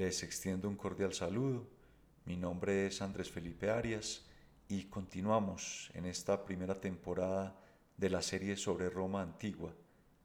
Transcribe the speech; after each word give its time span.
Les 0.00 0.22
extiendo 0.22 0.66
un 0.66 0.76
cordial 0.76 1.12
saludo. 1.12 1.68
Mi 2.24 2.34
nombre 2.34 2.86
es 2.86 3.02
Andrés 3.02 3.30
Felipe 3.30 3.68
Arias 3.68 4.24
y 4.66 4.84
continuamos 4.84 5.90
en 5.92 6.06
esta 6.06 6.42
primera 6.42 6.74
temporada 6.80 7.54
de 7.98 8.08
la 8.08 8.22
serie 8.22 8.56
sobre 8.56 8.88
Roma 8.88 9.20
antigua 9.20 9.74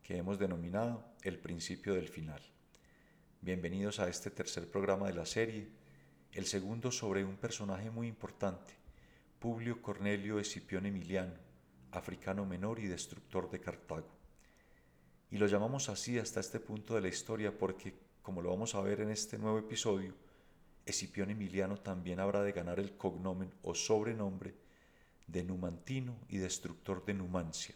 que 0.01 0.15
hemos 0.15 0.39
denominado 0.39 1.03
El 1.23 1.39
principio 1.39 1.93
del 1.93 2.07
final. 2.07 2.41
Bienvenidos 3.41 3.99
a 3.99 4.07
este 4.07 4.31
tercer 4.31 4.71
programa 4.71 5.07
de 5.07 5.13
la 5.13 5.25
serie, 5.25 5.67
el 6.31 6.45
segundo 6.45 6.89
sobre 6.89 7.25
un 7.25 7.35
personaje 7.35 7.91
muy 7.91 8.07
importante, 8.07 8.75
Publio 9.39 9.81
Cornelio 9.81 10.39
Escipión 10.39 10.85
Emiliano, 10.85 11.35
africano 11.91 12.45
menor 12.45 12.79
y 12.79 12.87
destructor 12.87 13.49
de 13.49 13.59
Cartago. 13.59 14.07
Y 15.31 15.37
lo 15.37 15.47
llamamos 15.47 15.89
así 15.89 16.17
hasta 16.17 16.39
este 16.39 16.61
punto 16.61 16.95
de 16.95 17.01
la 17.01 17.09
historia 17.09 17.57
porque, 17.57 18.04
como 18.25 18.41
lo 18.41 18.49
vamos 18.49 18.73
a 18.73 18.81
ver 18.81 19.01
en 19.01 19.11
este 19.11 19.37
nuevo 19.37 19.59
episodio, 19.59 20.15
Escipión 20.83 21.29
Emiliano 21.29 21.77
también 21.77 22.19
habrá 22.19 22.41
de 22.41 22.53
ganar 22.53 22.79
el 22.79 22.97
cognomen 22.97 23.53
o 23.61 23.75
sobrenombre 23.75 24.55
de 25.27 25.43
Numantino 25.43 26.15
y 26.27 26.37
destructor 26.37 27.05
de 27.05 27.13
Numancia. 27.13 27.75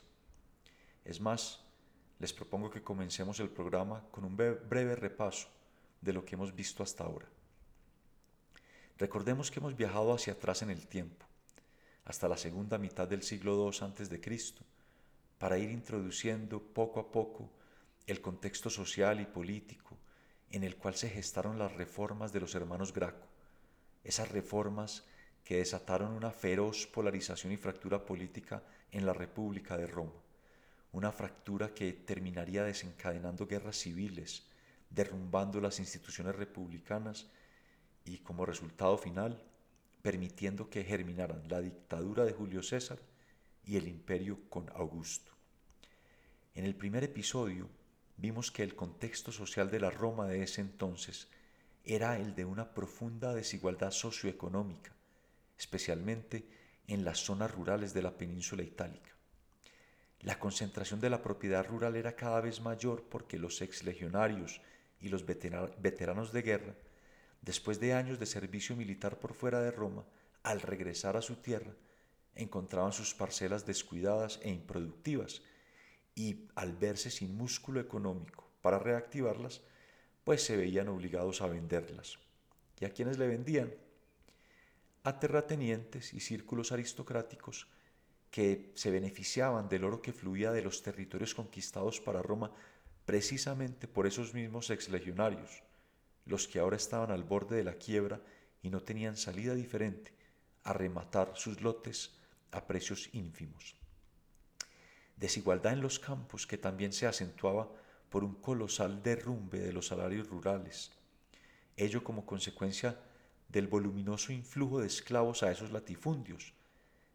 Es 1.05 1.21
más, 1.21 1.63
les 2.17 2.33
propongo 2.33 2.71
que 2.71 2.81
comencemos 2.81 3.39
el 3.39 3.49
programa 3.49 4.03
con 4.09 4.25
un 4.25 4.35
breve 4.35 4.95
repaso 4.95 5.49
de 6.01 6.13
lo 6.13 6.25
que 6.25 6.33
hemos 6.33 6.55
visto 6.55 6.81
hasta 6.81 7.03
ahora. 7.03 7.27
Recordemos 8.97 9.52
que 9.52 9.59
hemos 9.59 9.77
viajado 9.77 10.16
hacia 10.16 10.33
atrás 10.33 10.63
en 10.63 10.71
el 10.71 10.88
tiempo, 10.88 11.27
hasta 12.05 12.27
la 12.27 12.38
segunda 12.38 12.79
mitad 12.79 13.07
del 13.07 13.21
siglo 13.21 13.53
II 13.71 13.85
a.C., 13.85 14.55
para 15.38 15.59
ir 15.59 15.69
introduciendo 15.69 16.59
poco 16.59 16.99
a 16.99 17.11
poco 17.11 17.52
el 18.07 18.19
contexto 18.19 18.71
social 18.71 19.21
y 19.21 19.25
político 19.25 19.88
en 20.52 20.63
el 20.63 20.76
cual 20.77 20.95
se 20.95 21.09
gestaron 21.09 21.59
las 21.59 21.73
reformas 21.73 22.34
de 22.34 22.39
los 22.39 22.55
hermanos 22.55 22.94
Graco, 22.94 23.27
esas 24.03 24.31
reformas 24.31 25.06
que 25.44 25.58
desataron 25.58 26.11
una 26.11 26.31
feroz 26.31 26.88
polarización 26.88 27.53
y 27.53 27.58
fractura 27.58 28.06
política 28.06 28.64
en 28.91 29.06
la 29.06 29.14
República 29.14 29.78
de 29.78 29.88
Roma, 29.88 30.22
una 30.91 31.11
fractura 31.11 31.73
que 31.73 31.94
terminaría 31.94 32.64
desencadenando 32.64 33.47
guerras 33.47 33.78
civiles, 33.78 34.44
derrumbando 34.89 35.61
las 35.61 35.80
instituciones 35.80 36.36
republicanas 36.36 37.28
y 38.06 38.17
como 38.19 38.45
resultado 38.45 38.97
final 38.97 39.44
permitiendo 40.02 40.69
que 40.69 40.84
germinaran 40.84 41.44
la 41.50 41.61
dictadura 41.61 42.23
de 42.23 42.34
Julio 42.34 42.63
César 42.63 43.00
y 43.66 43.78
el 43.78 43.88
imperio 43.88 44.39
con 44.50 44.69
Augusto. 44.73 45.31
En 46.56 46.66
el 46.66 46.75
primer 46.75 47.03
episodio 47.03 47.69
vimos 48.20 48.52
que 48.52 48.64
el 48.64 48.75
contexto 48.75 49.31
social 49.31 49.72
de 49.72 49.80
la 49.80 49.89
Roma 49.89 50.28
de 50.28 50.44
ese 50.44 50.62
entonces 50.62 51.30
era 51.86 52.17
el 52.17 52.36
de 52.36 52.45
una 52.45 52.73
profunda 52.73 53.34
desigualdad 53.34 53.92
socioeconómica, 53.92 54.92
especialmente 55.58 56.45
en 56.88 57.06
las 57.06 57.20
zonas 57.20 57.52
rurales 57.52 57.94
de 57.94 58.02
la 58.02 58.17
península 58.17 58.64
itálica. 58.64 59.09
La 60.22 60.38
concentración 60.38 61.00
de 61.00 61.09
la 61.09 61.22
propiedad 61.22 61.66
rural 61.66 61.95
era 61.95 62.16
cada 62.16 62.42
vez 62.42 62.59
mayor 62.59 63.03
porque 63.09 63.40
los 63.40 63.62
exlegionarios 63.62 64.62
y 65.00 65.08
los 65.08 65.25
veteranos 65.25 66.34
de 66.34 66.42
guerra, 66.42 66.75
después 67.42 67.80
de 67.80 67.94
años 67.94 68.20
de 68.20 68.25
servicio 68.25 68.75
militar 68.75 69.17
por 69.17 69.34
fuera 69.34 69.62
de 69.62 69.72
Roma, 69.72 70.03
al 70.44 70.62
regresar 70.62 71.16
a 71.16 71.22
su 71.22 71.38
tierra, 71.38 71.73
encontraban 72.36 72.92
sus 72.92 73.14
parcelas 73.14 73.66
descuidadas 73.66 74.40
e 74.44 74.50
improductivas, 74.50 75.42
y 76.20 76.50
al 76.56 76.75
verse 76.75 77.09
sin 77.09 77.34
músculo 77.34 77.80
económico 77.80 78.45
para 78.62 78.78
reactivarlas, 78.78 79.62
pues 80.25 80.44
se 80.44 80.58
veían 80.58 80.89
obligados 80.89 81.42
a 81.42 81.48
venderlas. 81.48 82.20
¿Y 82.78 82.84
a 82.84 82.89
quienes 82.89 83.17
le 83.17 83.25
vendían? 83.25 83.73
A 85.03 85.17
terratenientes 85.17 86.14
y 86.14 86.20
círculos 86.20 86.73
aristocráticos 86.73 87.70
que 88.31 88.74
se 88.75 88.91
beneficiaban 88.91 89.69
del 89.69 89.85
oro 89.85 90.02
que 90.02 90.12
fluía 90.12 90.52
de 90.52 90.62
los 90.62 90.84
territorios 90.84 91.34
conquistados 91.34 92.02
para 92.02 92.22
Roma 92.22 92.52
precisamente 93.06 93.88
por 93.88 94.06
esos 94.06 94.34
mismos 94.34 94.72
exlegionarios, 94.72 95.63
los 96.25 96.50
que 96.50 96.59
ahora 96.59 96.75
estaban 96.75 97.12
al 97.12 97.24
borde 97.24 97.56
de 97.56 97.63
la 97.63 97.75
quiebra 97.75 98.22
y 98.62 98.69
no 98.69 98.84
tenían 98.84 99.16
salida 99.16 99.56
diferente 99.56 100.12
a 100.66 100.74
rematar 100.74 101.31
sus 101.35 101.62
lotes 101.62 102.12
a 102.52 102.68
precios 102.68 103.09
ínfimos. 103.13 103.79
Desigualdad 105.19 105.74
en 105.74 105.81
los 105.81 106.00
campos 106.00 106.47
que 106.47 106.57
también 106.57 106.94
se 106.94 107.06
acentuaba 107.06 107.69
por 108.09 108.24
un 108.24 108.35
colosal 108.35 109.03
derrumbe 109.03 109.59
de 109.59 109.74
los 109.74 109.88
salarios 109.88 110.30
rurales, 110.30 110.91
ello 111.75 112.06
como 112.06 112.25
consecuencia 112.25 112.97
del 113.50 113.68
voluminoso 113.68 114.31
influjo 114.31 114.79
de 114.79 114.88
esclavos 114.88 115.44
a 115.44 115.52
esos 115.52 115.72
latifundios, 115.72 116.53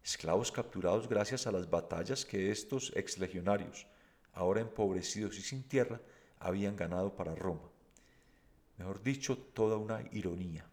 esclavos 0.03 0.53
capturados 0.53 1.09
gracias 1.09 1.47
a 1.47 1.53
las 1.53 1.71
batallas 1.71 2.27
que 2.27 2.51
estos 2.51 2.93
exlegionarios, 2.95 3.87
ahora 4.35 4.61
empobrecidos 4.61 5.39
y 5.39 5.43
sin 5.43 5.63
tierra, 5.63 5.99
habían 6.39 6.77
ganado 6.77 7.17
para 7.17 7.35
Roma. 7.35 7.71
Mejor 8.77 9.03
dicho, 9.03 9.39
toda 9.39 9.79
una 9.79 10.03
ironía. 10.13 10.69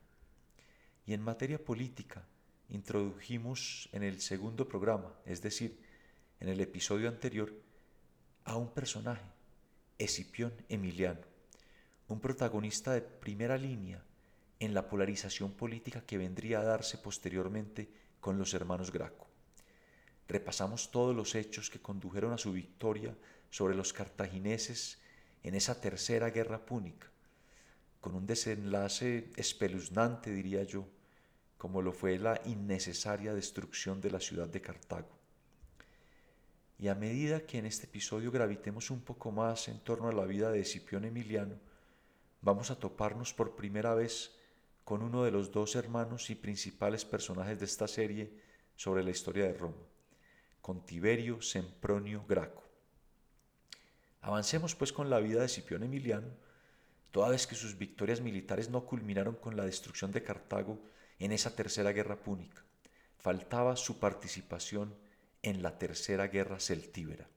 Y 1.05 1.13
en 1.13 1.21
materia 1.21 1.63
política, 1.63 2.27
introdujimos 2.67 3.87
en 3.93 4.03
el 4.03 4.19
segundo 4.19 4.67
programa, 4.67 5.15
es 5.25 5.41
decir, 5.41 5.79
en 6.41 6.49
el 6.49 6.59
episodio 6.59 7.07
anterior, 7.07 7.53
a 8.45 8.57
un 8.57 8.73
personaje, 8.73 9.23
Escipión 9.99 10.51
Emiliano, 10.69 11.21
un 12.07 12.19
protagonista 12.19 12.93
de 12.93 13.01
primera 13.01 13.57
línea 13.57 14.03
en 14.59 14.73
la 14.73 14.89
polarización 14.89 15.51
política 15.51 16.01
que 16.01 16.17
vendría 16.17 16.59
a 16.59 16.63
darse 16.63 16.97
posteriormente 16.97 17.89
con 18.19 18.39
los 18.39 18.55
hermanos 18.55 18.91
Graco. 18.91 19.27
Repasamos 20.27 20.89
todos 20.89 21.15
los 21.15 21.35
hechos 21.35 21.69
que 21.69 21.79
condujeron 21.79 22.33
a 22.33 22.39
su 22.39 22.51
victoria 22.51 23.15
sobre 23.51 23.75
los 23.75 23.93
cartagineses 23.93 24.99
en 25.43 25.53
esa 25.53 25.79
tercera 25.79 26.31
guerra 26.31 26.65
púnica, 26.65 27.07
con 27.99 28.15
un 28.15 28.25
desenlace 28.25 29.29
espeluznante, 29.35 30.31
diría 30.31 30.63
yo, 30.63 30.87
como 31.59 31.83
lo 31.83 31.93
fue 31.93 32.17
la 32.17 32.41
innecesaria 32.45 33.35
destrucción 33.35 34.01
de 34.01 34.09
la 34.09 34.19
ciudad 34.19 34.47
de 34.47 34.61
Cartago. 34.61 35.20
Y 36.81 36.87
a 36.87 36.95
medida 36.95 37.45
que 37.45 37.59
en 37.59 37.67
este 37.67 37.85
episodio 37.85 38.31
gravitemos 38.31 38.89
un 38.89 39.01
poco 39.01 39.31
más 39.31 39.67
en 39.67 39.81
torno 39.81 40.09
a 40.09 40.13
la 40.13 40.25
vida 40.25 40.49
de 40.49 40.61
Escipión 40.61 41.05
Emiliano, 41.05 41.59
vamos 42.41 42.71
a 42.71 42.79
toparnos 42.79 43.35
por 43.35 43.55
primera 43.55 43.93
vez 43.93 44.31
con 44.83 45.03
uno 45.03 45.23
de 45.23 45.29
los 45.29 45.51
dos 45.51 45.75
hermanos 45.75 46.31
y 46.31 46.35
principales 46.35 47.05
personajes 47.05 47.59
de 47.59 47.65
esta 47.65 47.87
serie 47.87 48.33
sobre 48.75 49.03
la 49.03 49.11
historia 49.11 49.43
de 49.43 49.53
Roma, 49.53 49.77
con 50.59 50.83
Tiberio 50.83 51.39
Sempronio 51.43 52.25
Graco. 52.27 52.63
Avancemos 54.21 54.73
pues 54.73 54.91
con 54.91 55.11
la 55.11 55.19
vida 55.19 55.41
de 55.41 55.45
Escipión 55.45 55.83
Emiliano, 55.83 56.31
toda 57.11 57.29
vez 57.29 57.45
que 57.45 57.53
sus 57.53 57.77
victorias 57.77 58.21
militares 58.21 58.71
no 58.71 58.87
culminaron 58.87 59.35
con 59.35 59.55
la 59.55 59.65
destrucción 59.65 60.11
de 60.11 60.23
Cartago 60.23 60.79
en 61.19 61.31
esa 61.31 61.55
tercera 61.55 61.91
guerra 61.91 62.23
púnica. 62.23 62.63
Faltaba 63.19 63.75
su 63.75 63.99
participación 63.99 64.95
en 65.41 65.63
la 65.63 65.77
tercera 65.77 66.27
guerra 66.27 66.59
celtíbera. 66.59 67.27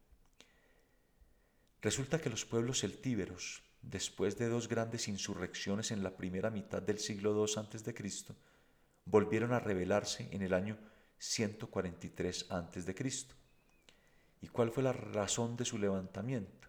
Resulta 1.80 2.20
que 2.20 2.30
los 2.30 2.44
pueblos 2.44 2.80
celtíberos, 2.80 3.62
después 3.82 4.38
de 4.38 4.48
dos 4.48 4.68
grandes 4.68 5.08
insurrecciones 5.08 5.90
en 5.90 6.02
la 6.02 6.16
primera 6.16 6.50
mitad 6.50 6.82
del 6.82 6.98
siglo 6.98 7.34
II 7.34 7.52
a.C., 7.56 8.34
volvieron 9.04 9.52
a 9.52 9.60
rebelarse 9.60 10.28
en 10.32 10.42
el 10.42 10.54
año 10.54 10.78
143 11.18 12.46
a.C. 12.50 13.26
¿Y 14.40 14.48
cuál 14.48 14.70
fue 14.70 14.82
la 14.82 14.92
razón 14.92 15.56
de 15.56 15.64
su 15.64 15.78
levantamiento? 15.78 16.68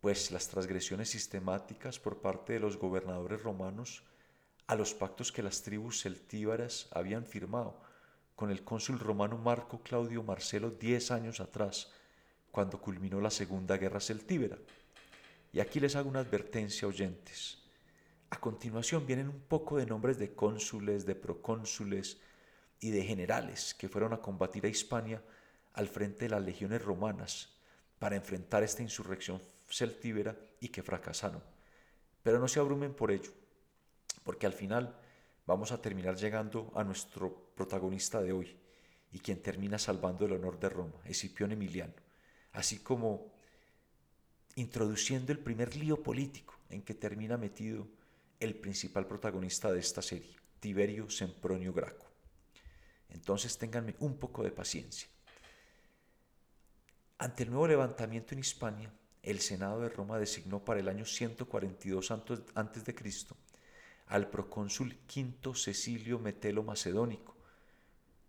Pues 0.00 0.30
las 0.30 0.48
transgresiones 0.48 1.10
sistemáticas 1.10 1.98
por 1.98 2.20
parte 2.20 2.52
de 2.52 2.60
los 2.60 2.76
gobernadores 2.76 3.42
romanos 3.42 4.04
a 4.66 4.76
los 4.76 4.94
pactos 4.94 5.32
que 5.32 5.42
las 5.42 5.62
tribus 5.62 6.02
celtíberas 6.02 6.88
habían 6.92 7.26
firmado 7.26 7.80
con 8.34 8.50
el 8.50 8.64
cónsul 8.64 8.98
romano 8.98 9.38
Marco 9.38 9.80
Claudio 9.82 10.22
Marcelo 10.22 10.70
diez 10.70 11.10
años 11.10 11.40
atrás, 11.40 11.92
cuando 12.50 12.80
culminó 12.80 13.20
la 13.20 13.30
Segunda 13.30 13.76
Guerra 13.76 14.00
Celtíbera. 14.00 14.58
Y 15.52 15.60
aquí 15.60 15.80
les 15.80 15.96
hago 15.96 16.08
una 16.08 16.20
advertencia, 16.20 16.88
oyentes. 16.88 17.58
A 18.30 18.40
continuación 18.40 19.06
vienen 19.06 19.28
un 19.28 19.40
poco 19.40 19.76
de 19.76 19.86
nombres 19.86 20.18
de 20.18 20.34
cónsules, 20.34 21.06
de 21.06 21.14
procónsules 21.14 22.18
y 22.80 22.90
de 22.90 23.04
generales 23.04 23.74
que 23.74 23.88
fueron 23.88 24.12
a 24.12 24.20
combatir 24.20 24.64
a 24.66 24.68
Hispania 24.68 25.22
al 25.72 25.88
frente 25.88 26.24
de 26.24 26.30
las 26.30 26.42
legiones 26.42 26.82
romanas 26.82 27.54
para 27.98 28.16
enfrentar 28.16 28.62
esta 28.62 28.82
insurrección 28.82 29.40
celtíbera 29.68 30.36
y 30.60 30.68
que 30.68 30.82
fracasaron. 30.82 31.42
Pero 32.22 32.38
no 32.38 32.48
se 32.48 32.60
abrumen 32.60 32.94
por 32.94 33.10
ello, 33.10 33.32
porque 34.22 34.46
al 34.46 34.52
final 34.52 34.96
vamos 35.46 35.72
a 35.72 35.80
terminar 35.80 36.16
llegando 36.16 36.72
a 36.74 36.84
nuestro 36.84 37.52
protagonista 37.54 38.22
de 38.22 38.32
hoy 38.32 38.56
y 39.12 39.18
quien 39.18 39.42
termina 39.42 39.78
salvando 39.78 40.26
el 40.26 40.32
honor 40.32 40.58
de 40.58 40.68
Roma, 40.68 41.00
Escipión 41.04 41.52
Emiliano, 41.52 41.94
así 42.52 42.78
como 42.78 43.32
introduciendo 44.56 45.32
el 45.32 45.38
primer 45.38 45.76
lío 45.76 46.02
político 46.02 46.54
en 46.70 46.82
que 46.82 46.94
termina 46.94 47.36
metido 47.36 47.86
el 48.40 48.54
principal 48.56 49.06
protagonista 49.06 49.72
de 49.72 49.80
esta 49.80 50.02
serie, 50.02 50.36
Tiberio 50.60 51.08
Sempronio 51.10 51.72
Graco. 51.72 52.06
Entonces 53.08 53.56
ténganme 53.58 53.94
un 54.00 54.18
poco 54.18 54.42
de 54.42 54.50
paciencia. 54.50 55.08
Ante 57.18 57.44
el 57.44 57.50
nuevo 57.50 57.68
levantamiento 57.68 58.34
en 58.34 58.40
Hispania, 58.40 58.92
el 59.22 59.40
Senado 59.40 59.80
de 59.80 59.88
Roma 59.88 60.18
designó 60.18 60.64
para 60.64 60.80
el 60.80 60.88
año 60.88 61.06
142 61.06 62.10
a.C. 62.10 62.94
al 64.06 64.28
procónsul 64.28 64.96
Quinto 65.06 65.54
Cecilio 65.54 66.18
Metelo 66.18 66.62
Macedónico. 66.62 67.34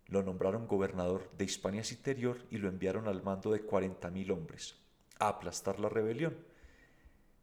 Lo 0.06 0.22
nombraron 0.22 0.66
gobernador 0.66 1.30
de 1.36 1.44
Hispania 1.44 1.82
Interior 1.90 2.38
y 2.50 2.58
lo 2.58 2.68
enviaron 2.68 3.08
al 3.08 3.22
mando 3.22 3.50
de 3.52 3.66
40.000 3.66 4.30
hombres 4.32 4.76
a 5.18 5.28
aplastar 5.28 5.80
la 5.80 5.88
rebelión. 5.88 6.36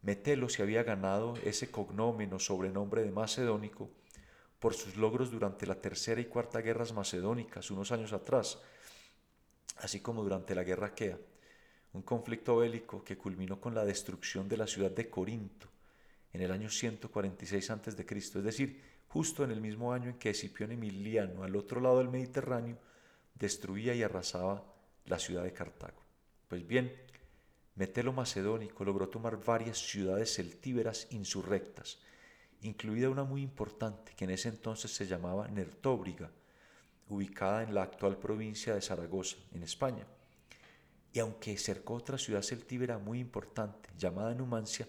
Metelo 0.02 0.50
se 0.50 0.62
había 0.62 0.84
ganado 0.84 1.36
ese 1.44 1.72
cognómeno 1.72 2.40
sobrenombre 2.40 3.04
de 3.04 3.12
Macedónico 3.12 3.90
por 4.60 4.74
sus 4.74 4.96
logros 4.96 5.32
durante 5.32 5.66
la 5.66 5.76
Tercera 5.76 6.22
y 6.22 6.26
Cuarta 6.26 6.62
Guerras 6.62 6.94
Macedónicas 6.94 7.70
unos 7.72 7.92
años 7.92 8.14
atrás, 8.14 8.60
así 9.78 10.00
como 10.00 10.24
durante 10.24 10.56
la 10.56 10.64
Guerra 10.64 10.88
Aquea 10.88 11.20
un 11.94 12.02
conflicto 12.02 12.58
bélico 12.58 13.04
que 13.04 13.18
culminó 13.18 13.62
con 13.62 13.76
la 13.76 13.86
destrucción 13.86 14.50
de 14.50 14.58
la 14.58 14.68
ciudad 14.68 14.92
de 14.92 15.10
Corinto 15.10 15.73
en 16.34 16.42
el 16.42 16.52
año 16.52 16.70
146 16.70 17.70
a.C., 17.70 18.06
es 18.16 18.34
decir, 18.44 18.82
justo 19.08 19.44
en 19.44 19.52
el 19.52 19.62
mismo 19.62 19.94
año 19.94 20.10
en 20.10 20.18
que 20.18 20.32
Escipión 20.32 20.72
Emiliano, 20.72 21.44
al 21.44 21.56
otro 21.56 21.80
lado 21.80 22.00
del 22.00 22.10
Mediterráneo, 22.10 22.78
destruía 23.36 23.94
y 23.94 24.04
arrasaba 24.04 24.64
la 25.06 25.20
ciudad 25.20 25.44
de 25.44 25.54
Cartago. 25.54 26.02
Pues 26.48 26.66
bien, 26.66 26.92
Metelo 27.76 28.14
Macedónico 28.14 28.84
logró 28.84 29.10
tomar 29.10 29.44
varias 29.44 29.78
ciudades 29.78 30.36
celtíberas 30.36 31.08
insurrectas, 31.12 32.00
incluida 32.62 33.10
una 33.10 33.24
muy 33.24 33.42
importante 33.42 34.14
que 34.16 34.26
en 34.26 34.32
ese 34.32 34.50
entonces 34.50 34.92
se 34.92 35.06
llamaba 35.06 35.48
Nertóbriga, 35.48 36.32
ubicada 37.10 37.64
en 37.64 37.74
la 37.74 37.84
actual 37.84 38.18
provincia 38.18 38.74
de 38.74 38.82
Zaragoza, 38.82 39.38
en 39.54 39.64
España 39.64 40.06
y 41.14 41.20
aunque 41.20 41.56
cercó 41.58 41.94
otra 41.94 42.18
ciudad 42.18 42.42
celtíbera 42.42 42.98
muy 42.98 43.20
importante 43.20 43.90
llamada 43.98 44.34
Numancia, 44.34 44.88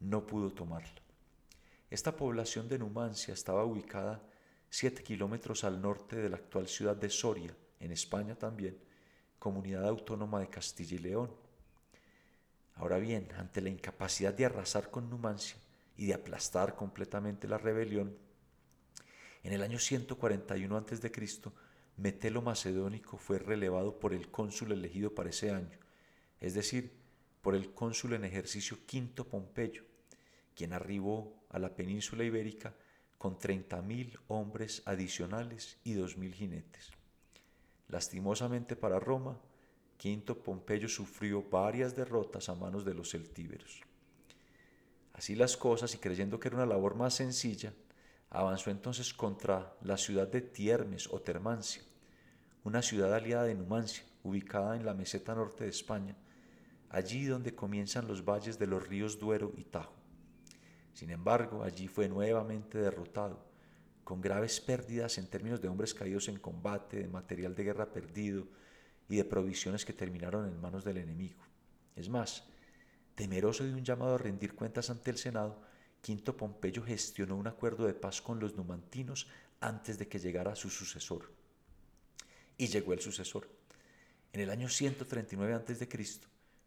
no 0.00 0.26
pudo 0.26 0.50
tomarla. 0.50 1.00
Esta 1.90 2.16
población 2.16 2.68
de 2.68 2.78
Numancia 2.78 3.34
estaba 3.34 3.64
ubicada 3.64 4.22
siete 4.68 5.02
kilómetros 5.02 5.64
al 5.64 5.80
norte 5.80 6.16
de 6.16 6.28
la 6.28 6.36
actual 6.36 6.68
ciudad 6.68 6.96
de 6.96 7.10
Soria, 7.10 7.54
en 7.80 7.92
España 7.92 8.34
también, 8.34 8.78
comunidad 9.38 9.86
autónoma 9.86 10.40
de 10.40 10.48
Castilla 10.48 10.96
y 10.96 10.98
León. 10.98 11.30
Ahora 12.76 12.98
bien, 12.98 13.28
ante 13.36 13.60
la 13.60 13.68
incapacidad 13.68 14.32
de 14.32 14.46
arrasar 14.46 14.90
con 14.90 15.10
Numancia 15.10 15.56
y 15.96 16.06
de 16.06 16.14
aplastar 16.14 16.76
completamente 16.76 17.48
la 17.48 17.58
rebelión, 17.58 18.16
en 19.42 19.52
el 19.52 19.62
año 19.62 19.78
141 19.78 20.76
a.C., 20.76 21.10
Metelo 21.96 22.40
Macedónico 22.40 23.18
fue 23.18 23.38
relevado 23.38 23.98
por 23.98 24.14
el 24.14 24.30
cónsul 24.30 24.72
elegido 24.72 25.14
para 25.14 25.30
ese 25.30 25.50
año, 25.50 25.78
es 26.38 26.54
decir, 26.54 26.98
por 27.42 27.54
el 27.54 27.74
cónsul 27.74 28.14
en 28.14 28.24
ejercicio 28.24 28.78
Quinto 28.86 29.26
Pompeyo, 29.26 29.84
quien 30.60 30.74
arribó 30.74 31.42
a 31.48 31.58
la 31.58 31.74
península 31.74 32.22
ibérica 32.22 32.74
con 33.16 33.38
30.000 33.38 34.18
hombres 34.28 34.82
adicionales 34.84 35.78
y 35.84 35.94
2.000 35.94 36.34
jinetes. 36.34 36.90
Lastimosamente 37.88 38.76
para 38.76 39.00
Roma, 39.00 39.40
Quinto 39.96 40.42
Pompeyo 40.42 40.86
sufrió 40.86 41.42
varias 41.48 41.96
derrotas 41.96 42.50
a 42.50 42.54
manos 42.54 42.84
de 42.84 42.92
los 42.92 43.10
celtíberos. 43.10 43.80
Así 45.14 45.34
las 45.34 45.56
cosas, 45.56 45.94
y 45.94 45.98
creyendo 45.98 46.38
que 46.38 46.48
era 46.48 46.58
una 46.58 46.66
labor 46.66 46.94
más 46.94 47.14
sencilla, 47.14 47.72
avanzó 48.28 48.70
entonces 48.70 49.14
contra 49.14 49.74
la 49.80 49.96
ciudad 49.96 50.28
de 50.28 50.42
Tiermes 50.42 51.08
o 51.10 51.22
Termancia, 51.22 51.82
una 52.64 52.82
ciudad 52.82 53.14
aliada 53.14 53.44
de 53.44 53.54
Numancia, 53.54 54.04
ubicada 54.24 54.76
en 54.76 54.84
la 54.84 54.92
meseta 54.92 55.34
norte 55.34 55.64
de 55.64 55.70
España, 55.70 56.18
allí 56.90 57.24
donde 57.24 57.54
comienzan 57.54 58.06
los 58.06 58.26
valles 58.26 58.58
de 58.58 58.66
los 58.66 58.86
ríos 58.86 59.18
Duero 59.18 59.54
y 59.56 59.64
Tajo. 59.64 59.99
Sin 61.00 61.08
embargo, 61.08 61.64
allí 61.64 61.88
fue 61.88 62.10
nuevamente 62.10 62.76
derrotado, 62.76 63.42
con 64.04 64.20
graves 64.20 64.60
pérdidas 64.60 65.16
en 65.16 65.28
términos 65.28 65.62
de 65.62 65.68
hombres 65.68 65.94
caídos 65.94 66.28
en 66.28 66.38
combate, 66.38 66.98
de 66.98 67.08
material 67.08 67.54
de 67.54 67.64
guerra 67.64 67.90
perdido 67.90 68.46
y 69.08 69.16
de 69.16 69.24
provisiones 69.24 69.86
que 69.86 69.94
terminaron 69.94 70.46
en 70.46 70.60
manos 70.60 70.84
del 70.84 70.98
enemigo. 70.98 71.40
Es 71.96 72.10
más, 72.10 72.44
temeroso 73.14 73.64
de 73.64 73.72
un 73.72 73.82
llamado 73.82 74.16
a 74.16 74.18
rendir 74.18 74.54
cuentas 74.54 74.90
ante 74.90 75.10
el 75.10 75.16
Senado, 75.16 75.62
Quinto 76.02 76.36
Pompeyo 76.36 76.82
gestionó 76.82 77.34
un 77.36 77.46
acuerdo 77.46 77.86
de 77.86 77.94
paz 77.94 78.20
con 78.20 78.38
los 78.38 78.54
numantinos 78.54 79.26
antes 79.60 79.98
de 79.98 80.06
que 80.06 80.18
llegara 80.18 80.54
su 80.54 80.68
sucesor 80.68 81.32
y 82.58 82.66
llegó 82.66 82.92
el 82.92 83.00
sucesor. 83.00 83.48
En 84.34 84.42
el 84.42 84.50
año 84.50 84.68
139 84.68 85.54
a.C., 85.54 85.88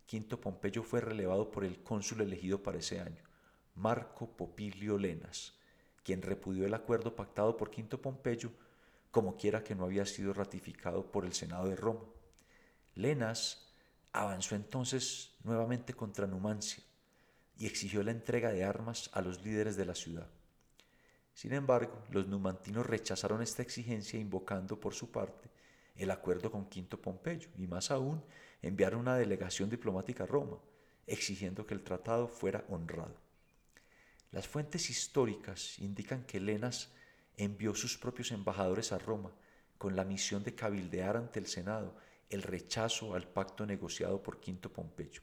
Quinto 0.07 0.41
Pompeyo 0.41 0.81
fue 0.81 1.01
relevado 1.01 1.51
por 1.51 1.63
el 1.63 1.83
cónsul 1.83 2.21
elegido 2.21 2.63
para 2.63 2.79
ese 2.79 2.99
año, 2.99 3.21
Marco 3.75 4.27
Popilio 4.27 4.97
Lenas, 4.97 5.53
quien 6.03 6.21
repudió 6.21 6.65
el 6.65 6.73
acuerdo 6.73 7.15
pactado 7.15 7.57
por 7.57 7.71
Quinto 7.71 8.01
Pompeyo, 8.01 8.51
como 9.11 9.37
quiera 9.37 9.63
que 9.63 9.75
no 9.75 9.85
había 9.85 10.05
sido 10.05 10.33
ratificado 10.33 11.11
por 11.11 11.25
el 11.25 11.33
Senado 11.33 11.67
de 11.67 11.75
Roma. 11.75 12.05
Lenas 12.95 13.71
avanzó 14.11 14.55
entonces 14.55 15.35
nuevamente 15.43 15.93
contra 15.93 16.27
Numancia 16.27 16.83
y 17.57 17.65
exigió 17.65 18.03
la 18.03 18.11
entrega 18.11 18.51
de 18.51 18.63
armas 18.63 19.09
a 19.13 19.21
los 19.21 19.43
líderes 19.43 19.75
de 19.75 19.85
la 19.85 19.95
ciudad. 19.95 20.27
Sin 21.33 21.53
embargo, 21.53 22.03
los 22.11 22.27
numantinos 22.27 22.85
rechazaron 22.85 23.41
esta 23.41 23.63
exigencia 23.63 24.19
invocando 24.19 24.79
por 24.79 24.93
su 24.93 25.11
parte 25.11 25.49
el 25.95 26.11
acuerdo 26.11 26.51
con 26.51 26.69
Quinto 26.69 26.99
Pompeyo 26.99 27.49
y 27.57 27.67
más 27.67 27.91
aún 27.91 28.23
enviaron 28.61 29.01
una 29.01 29.15
delegación 29.15 29.69
diplomática 29.69 30.23
a 30.23 30.27
Roma, 30.27 30.57
exigiendo 31.05 31.65
que 31.65 31.73
el 31.73 31.83
tratado 31.83 32.27
fuera 32.27 32.65
honrado. 32.69 33.22
Las 34.33 34.47
fuentes 34.47 34.89
históricas 34.89 35.77
indican 35.77 36.25
que 36.25 36.39
Lenas 36.39 36.89
envió 37.37 37.75
sus 37.75 37.99
propios 37.99 38.31
embajadores 38.31 38.91
a 38.91 38.97
Roma 38.97 39.31
con 39.77 39.95
la 39.95 40.03
misión 40.03 40.43
de 40.43 40.55
cabildear 40.55 41.17
ante 41.17 41.37
el 41.37 41.45
Senado 41.45 41.95
el 42.31 42.41
rechazo 42.41 43.13
al 43.13 43.27
pacto 43.27 43.63
negociado 43.67 44.23
por 44.23 44.39
Quinto 44.39 44.73
Pompeyo. 44.73 45.21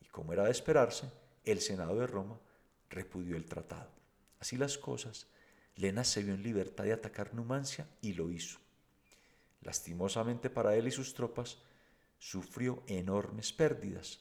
Y 0.00 0.06
como 0.06 0.32
era 0.32 0.44
de 0.44 0.52
esperarse, 0.52 1.10
el 1.44 1.60
Senado 1.60 1.98
de 1.98 2.06
Roma 2.06 2.38
repudió 2.88 3.36
el 3.36 3.46
tratado. 3.46 3.90
Así 4.38 4.56
las 4.56 4.78
cosas, 4.78 5.26
Lenas 5.74 6.06
se 6.06 6.22
vio 6.22 6.34
en 6.34 6.44
libertad 6.44 6.84
de 6.84 6.92
atacar 6.92 7.34
Numancia 7.34 7.88
y 8.00 8.12
lo 8.12 8.30
hizo. 8.30 8.60
Lastimosamente 9.62 10.50
para 10.50 10.76
él 10.76 10.86
y 10.86 10.92
sus 10.92 11.14
tropas, 11.14 11.58
sufrió 12.16 12.84
enormes 12.86 13.52
pérdidas. 13.52 14.20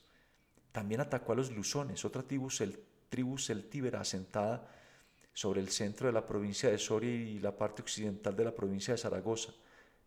También 0.72 1.00
atacó 1.00 1.34
a 1.34 1.36
los 1.36 1.52
lusones, 1.52 2.06
otra 2.06 2.24
tribu, 2.24 2.50
tribu 3.10 3.38
celtíbera 3.38 4.02
asentada 4.02 4.70
sobre 5.34 5.62
el 5.62 5.70
centro 5.70 6.08
de 6.08 6.14
la 6.14 6.26
provincia 6.26 6.70
de 6.70 6.78
Soria 6.78 7.10
y 7.10 7.40
la 7.40 7.56
parte 7.56 7.82
occidental 7.82 8.36
de 8.36 8.46
la 8.46 8.56
provincia 8.56 8.94
de 8.94 8.98
Zaragoza, 8.98 9.54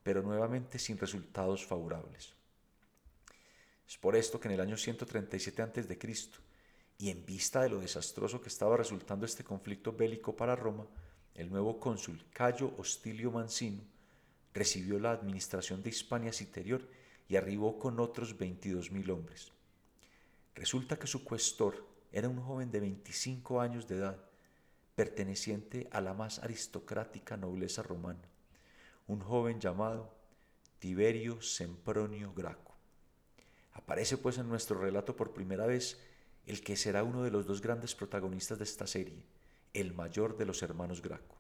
pero 0.03 0.23
nuevamente 0.23 0.79
sin 0.79 0.99
resultados 0.99 1.65
favorables. 1.65 2.35
Es 3.89 3.99
por 3.99 4.17
esto 4.17 4.41
que 4.41 4.49
en 4.49 4.55
el 4.55 4.61
año 4.61 4.77
137 4.77 5.63
a.C., 5.63 5.99
y 6.99 7.11
en 7.11 7.27
vista 7.27 7.63
de 7.63 7.69
lo 7.69 7.81
desastroso 7.81 8.41
que 8.41 8.49
estaba 8.49 8.77
resultando 8.77 9.27
este 9.27 9.43
conflicto 9.43 9.93
bélico 9.93 10.37
para 10.37 10.55
Roma, 10.55 10.87
el 11.35 11.51
nuevo 11.51 11.81
cónsul 11.81 12.25
Cayo 12.33 12.73
Hostilio 12.79 13.33
Mancino 13.33 13.83
recibió 14.55 14.99
la 14.99 15.13
administración 15.13 15.83
de 15.83 15.91
Hispania 15.91 16.31
Interior 16.41 16.87
y 17.29 17.37
arribó 17.37 17.79
con 17.79 17.99
otros 17.99 18.39
22.000 18.39 19.11
hombres. 19.11 19.51
Resulta 20.55 20.99
que 20.99 21.07
su 21.07 21.25
cuestor 21.25 21.92
era 22.13 22.29
un 22.29 22.41
joven 22.43 22.71
de 22.71 22.81
25 22.81 23.61
años 23.61 23.89
de 23.89 23.97
edad, 23.97 24.19
perteneciente 24.95 25.89
a 25.91 26.01
la 26.01 26.13
más 26.13 26.39
aristocrática 26.41 27.37
nobleza 27.37 27.83
romana, 27.83 28.29
un 29.07 29.21
joven 29.21 29.59
llamado 29.59 30.15
Tiberio 30.79 31.41
Sempronio 31.41 32.35
Graco. 32.35 32.75
Aparece 33.73 34.19
pues 34.19 34.37
en 34.37 34.49
nuestro 34.49 34.79
relato 34.79 35.17
por 35.17 35.33
primera 35.33 35.67
vez 35.67 35.99
el 36.47 36.63
que 36.63 36.77
será 36.77 37.03
uno 37.05 37.23
de 37.23 37.31
los 37.31 37.47
dos 37.47 37.63
grandes 37.63 37.95
protagonistas 37.95 38.59
de 38.59 38.65
esta 38.65 38.87
serie, 38.87 39.23
el 39.73 39.95
mayor 39.95 40.37
de 40.37 40.45
los 40.45 40.63
hermanos 40.63 41.01
Graco. 41.01 41.37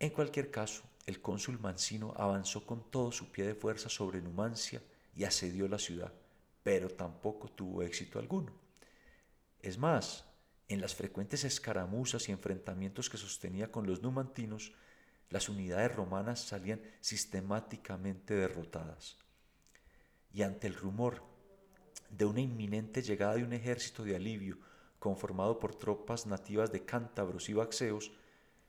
En 0.00 0.10
cualquier 0.10 0.50
caso, 0.50 0.82
el 1.06 1.20
cónsul 1.20 1.60
Mancino 1.60 2.14
avanzó 2.16 2.66
con 2.66 2.90
todo 2.90 3.12
su 3.12 3.30
pie 3.30 3.46
de 3.46 3.54
fuerza 3.54 3.88
sobre 3.88 4.20
Numancia 4.20 4.82
y 5.14 5.24
asedió 5.24 5.68
la 5.68 5.78
ciudad, 5.78 6.12
pero 6.62 6.88
tampoco 6.88 7.48
tuvo 7.48 7.82
éxito 7.82 8.18
alguno. 8.18 8.69
Es 9.62 9.78
más, 9.78 10.24
en 10.68 10.80
las 10.80 10.94
frecuentes 10.94 11.44
escaramuzas 11.44 12.28
y 12.28 12.32
enfrentamientos 12.32 13.10
que 13.10 13.18
sostenía 13.18 13.70
con 13.70 13.86
los 13.86 14.02
numantinos, 14.02 14.72
las 15.28 15.48
unidades 15.48 15.94
romanas 15.94 16.40
salían 16.40 16.80
sistemáticamente 17.00 18.34
derrotadas. 18.34 19.18
Y 20.32 20.42
ante 20.42 20.66
el 20.66 20.74
rumor 20.74 21.22
de 22.08 22.24
una 22.24 22.40
inminente 22.40 23.02
llegada 23.02 23.34
de 23.34 23.44
un 23.44 23.52
ejército 23.52 24.02
de 24.04 24.16
alivio 24.16 24.58
conformado 24.98 25.58
por 25.58 25.74
tropas 25.74 26.26
nativas 26.26 26.72
de 26.72 26.84
cántabros 26.84 27.48
y 27.48 27.52
baxeos, 27.52 28.12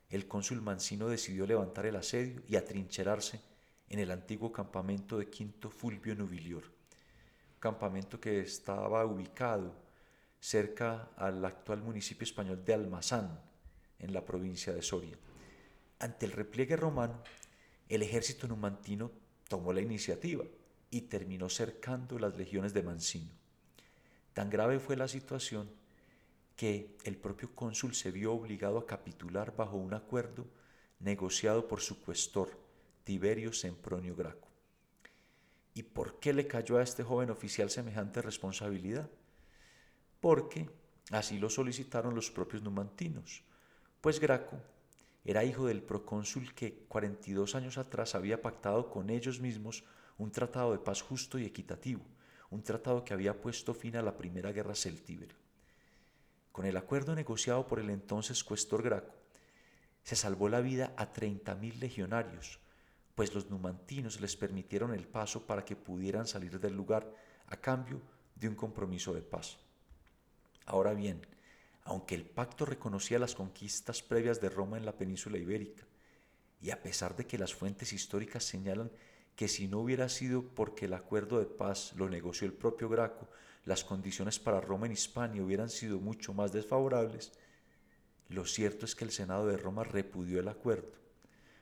el 0.10 0.28
cónsul 0.28 0.62
Mancino 0.62 1.08
decidió 1.08 1.46
levantar 1.46 1.86
el 1.86 1.96
asedio 1.96 2.42
y 2.48 2.56
atrincherarse 2.56 3.42
en 3.90 4.00
el 4.00 4.12
antiguo 4.12 4.52
campamento 4.52 5.18
de 5.18 5.30
Quinto 5.30 5.70
Fulvio 5.70 6.16
Nubilior, 6.16 6.64
campamento 7.60 8.20
que 8.20 8.42
estaba 8.42 9.06
ubicado 9.06 9.74
cerca 10.42 11.12
al 11.16 11.46
actual 11.46 11.82
municipio 11.84 12.26
español 12.26 12.66
de 12.66 12.74
Almazán, 12.74 13.40
en 14.00 14.14
la 14.14 14.26
provincia 14.26 14.74
de 14.74 14.82
Soria. 14.82 15.16
Ante 16.00 16.26
el 16.26 16.32
repliegue 16.32 16.76
romano, 16.76 17.22
el 17.88 18.02
ejército 18.02 18.48
numantino 18.48 19.12
tomó 19.48 19.72
la 19.72 19.82
iniciativa 19.82 20.44
y 20.90 21.02
terminó 21.02 21.48
cercando 21.48 22.18
las 22.18 22.36
legiones 22.36 22.74
de 22.74 22.82
Mancino. 22.82 23.32
Tan 24.34 24.50
grave 24.50 24.80
fue 24.80 24.98
la 24.98 25.08
situación 25.08 25.70
que 26.56 26.98
el 27.04 27.18
propio 27.18 27.54
cónsul 27.54 27.94
se 27.94 28.12
vio 28.12 28.34
obligado 28.34 28.80
a 28.80 28.88
capitular 28.88 29.56
bajo 29.56 29.78
un 29.78 29.94
acuerdo 29.94 30.48
negociado 31.00 31.68
por 31.68 31.82
su 31.82 32.02
cuestor, 32.02 32.60
Tiberio 33.04 33.54
Sempronio 33.54 34.16
Graco. 34.16 34.48
¿Y 35.74 35.84
por 35.84 36.20
qué 36.20 36.34
le 36.34 36.48
cayó 36.48 36.78
a 36.78 36.84
este 36.84 37.04
joven 37.04 37.30
oficial 37.30 37.70
semejante 37.70 38.22
responsabilidad? 38.22 39.10
Porque 40.22 40.70
así 41.10 41.40
lo 41.40 41.50
solicitaron 41.50 42.16
los 42.16 42.32
propios 42.32 42.62
numantinos, 42.62 43.44
pues 44.00 44.20
Graco 44.20 44.58
era 45.26 45.44
hijo 45.44 45.66
del 45.66 45.84
procónsul 45.84 46.54
que 46.54 46.86
42 46.88 47.56
años 47.56 47.78
atrás 47.78 48.16
había 48.16 48.42
pactado 48.42 48.90
con 48.90 49.10
ellos 49.10 49.40
mismos 49.40 49.84
un 50.18 50.32
tratado 50.32 50.72
de 50.72 50.80
paz 50.80 51.02
justo 51.02 51.40
y 51.40 51.46
equitativo, 51.46 52.02
un 52.52 52.62
tratado 52.64 53.04
que 53.04 53.14
había 53.14 53.42
puesto 53.42 53.74
fin 53.74 53.96
a 53.98 54.02
la 54.04 54.16
primera 54.16 54.52
guerra 54.52 54.76
celtíbera. 54.76 55.36
Con 56.52 56.66
el 56.66 56.78
acuerdo 56.78 57.16
negociado 57.16 57.68
por 57.68 57.80
el 57.80 57.90
entonces 57.90 58.44
cuestor 58.44 58.84
Graco, 58.84 59.14
se 60.04 60.16
salvó 60.16 60.50
la 60.50 60.62
vida 60.62 60.94
a 60.98 61.12
30.000 61.14 61.80
legionarios, 61.80 62.60
pues 63.16 63.34
los 63.34 63.50
numantinos 63.50 64.22
les 64.22 64.36
permitieron 64.36 64.94
el 64.94 65.08
paso 65.08 65.48
para 65.48 65.66
que 65.66 65.76
pudieran 65.76 66.28
salir 66.28 66.60
del 66.60 66.76
lugar 66.76 67.12
a 67.48 67.58
cambio 67.58 68.02
de 68.36 68.48
un 68.48 68.56
compromiso 68.56 69.14
de 69.14 69.22
paz. 69.22 69.58
Ahora 70.66 70.94
bien, 70.94 71.26
aunque 71.84 72.16
el 72.16 72.26
pacto 72.26 72.66
reconocía 72.66 73.20
las 73.20 73.36
conquistas 73.36 74.02
previas 74.02 74.40
de 74.40 74.50
Roma 74.50 74.78
en 74.78 74.86
la 74.86 74.98
península 74.98 75.38
ibérica, 75.38 75.86
y 76.62 76.70
a 76.70 76.82
pesar 76.82 77.16
de 77.16 77.26
que 77.26 77.38
las 77.38 77.54
fuentes 77.54 77.92
históricas 77.92 78.44
señalan 78.44 78.92
que 79.36 79.48
si 79.48 79.68
no 79.68 79.80
hubiera 79.80 80.10
sido 80.10 80.44
porque 80.44 80.86
el 80.86 80.94
acuerdo 80.94 81.40
de 81.40 81.46
paz 81.46 81.94
lo 81.96 82.10
negoció 82.10 82.46
el 82.46 82.54
propio 82.54 82.90
Graco, 82.90 83.28
las 83.66 83.84
condiciones 83.84 84.40
para 84.40 84.62
Roma 84.62 84.86
en 84.86 84.92
Hispania 84.92 85.44
hubieran 85.44 85.70
sido 85.70 86.00
mucho 86.00 86.34
más 86.34 86.52
desfavorables, 86.52 87.32
lo 88.30 88.46
cierto 88.46 88.86
es 88.86 88.96
que 88.96 89.04
el 89.04 89.12
Senado 89.12 89.48
de 89.48 89.58
Roma 89.58 89.84
repudió 89.84 90.40
el 90.40 90.48
acuerdo. 90.48 90.94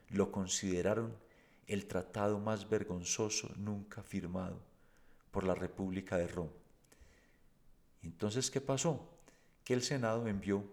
Lo 0.10 0.32
consideraron 0.32 1.16
el 1.66 1.88
tratado 1.88 2.40
más 2.40 2.70
vergonzoso 2.70 3.52
nunca 3.58 4.04
firmado 4.04 4.62
por 5.32 5.46
la 5.46 5.56
República 5.56 6.18
de 6.18 6.28
Roma. 6.28 6.59
Entonces, 8.02 8.50
¿qué 8.50 8.62
pasó? 8.62 9.10
Que 9.64 9.74
el 9.74 9.84
Senado 9.84 10.28
envió 10.28 10.64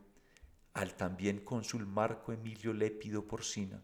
al 0.75 0.95
también 0.95 1.40
cónsul 1.40 1.87
Marco 1.87 2.33
Emilio 2.33 2.73
Lépido 2.73 3.26
Porcina, 3.26 3.83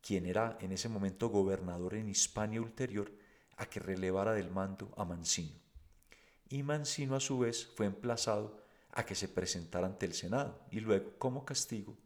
quien 0.00 0.26
era 0.26 0.56
en 0.60 0.72
ese 0.72 0.88
momento 0.88 1.28
gobernador 1.28 1.94
en 1.94 2.08
Hispania 2.08 2.60
ulterior, 2.60 3.12
a 3.56 3.66
que 3.66 3.80
relevara 3.80 4.32
del 4.32 4.50
mando 4.50 4.92
a 4.96 5.04
Mancino. 5.04 5.54
Y 6.48 6.62
Mancino 6.62 7.16
a 7.16 7.20
su 7.20 7.38
vez 7.38 7.66
fue 7.66 7.86
emplazado 7.86 8.62
a 8.92 9.04
que 9.04 9.14
se 9.14 9.28
presentara 9.28 9.86
ante 9.86 10.06
el 10.06 10.14
Senado 10.14 10.58
y 10.70 10.80
luego, 10.80 11.18
como 11.18 11.44
castigo, 11.44 11.96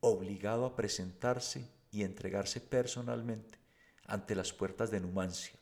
obligado 0.00 0.64
a 0.64 0.76
presentarse 0.76 1.68
y 1.90 2.02
entregarse 2.04 2.60
personalmente 2.60 3.58
ante 4.06 4.34
las 4.34 4.52
puertas 4.52 4.90
de 4.90 5.00
Numancia, 5.00 5.58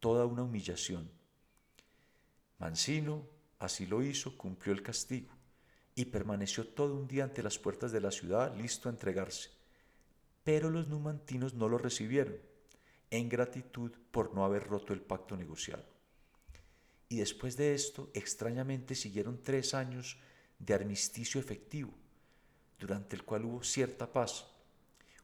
toda 0.00 0.26
una 0.26 0.42
humillación. 0.42 1.10
Mancino 2.58 3.31
así 3.62 3.86
lo 3.86 4.02
hizo, 4.02 4.36
cumplió 4.36 4.74
el 4.74 4.82
castigo 4.82 5.32
y 5.94 6.06
permaneció 6.06 6.66
todo 6.66 6.94
un 6.94 7.06
día 7.06 7.24
ante 7.24 7.42
las 7.42 7.58
puertas 7.58 7.92
de 7.92 8.00
la 8.00 8.10
ciudad 8.10 8.54
listo 8.56 8.88
a 8.88 8.92
entregarse. 8.92 9.50
Pero 10.42 10.70
los 10.70 10.88
numantinos 10.88 11.54
no 11.54 11.68
lo 11.68 11.78
recibieron, 11.78 12.36
en 13.10 13.28
gratitud 13.28 13.92
por 14.10 14.34
no 14.34 14.44
haber 14.44 14.64
roto 14.64 14.92
el 14.92 15.00
pacto 15.00 15.36
negociado. 15.36 15.84
Y 17.08 17.18
después 17.18 17.56
de 17.56 17.74
esto, 17.74 18.10
extrañamente 18.14 18.94
siguieron 18.94 19.42
tres 19.42 19.74
años 19.74 20.18
de 20.58 20.74
armisticio 20.74 21.40
efectivo, 21.40 21.92
durante 22.80 23.14
el 23.14 23.24
cual 23.24 23.44
hubo 23.44 23.62
cierta 23.62 24.12
paz, 24.12 24.46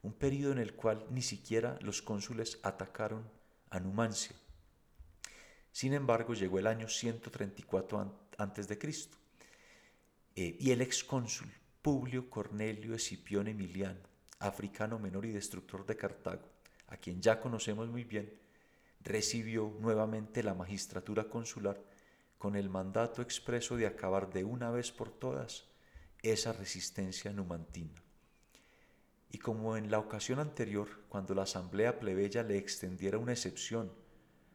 un 0.02 0.12
periodo 0.12 0.52
en 0.52 0.59
el 0.59 0.75
cual 0.75 1.07
ni 1.11 1.23
siquiera 1.23 1.78
los 1.80 2.02
cónsules 2.02 2.61
atacaron 2.62 3.28
a 3.71 3.80
Numancia. 3.80 4.37
Sin 5.73 5.92
embargo, 5.95 6.35
llegó 6.35 6.59
el 6.59 6.66
año 6.66 6.88
134 6.88 8.27
a.C. 8.38 8.78
Eh, 10.37 10.57
y 10.61 10.71
el 10.71 10.80
excónsul 10.80 11.49
Publio 11.83 12.30
Cornelio 12.30 12.95
Escipión 12.95 13.49
Emiliano, 13.49 13.99
africano 14.38 15.00
menor 15.00 15.26
y 15.26 15.33
destructor 15.33 15.85
de 15.85 15.97
Cartago, 15.97 16.49
a 16.87 16.97
quien 16.97 17.21
ya 17.21 17.40
conocemos 17.40 17.88
muy 17.88 18.04
bien, 18.04 18.33
recibió 19.00 19.76
nuevamente 19.80 20.45
la 20.45 20.54
magistratura 20.54 21.25
consular 21.25 21.83
con 22.38 22.54
el 22.54 22.71
mandato 22.71 23.23
expreso 23.23 23.76
de 23.76 23.88
acabar 23.88 24.33
de 24.33 24.45
una 24.45 24.71
vez 24.71 24.92
por 24.92 25.11
todas 25.11 25.64
esa 26.23 26.52
resistencia 26.52 27.33
numantina. 27.33 28.00
Y 29.30 29.38
como 29.38 29.76
en 29.76 29.90
la 29.90 29.99
ocasión 29.99 30.38
anterior, 30.38 30.88
cuando 31.09 31.35
la 31.35 31.42
asamblea 31.42 31.99
plebeya 31.99 32.45
le 32.45 32.57
extendiera 32.57 33.18
una 33.18 33.33
excepción 33.33 33.92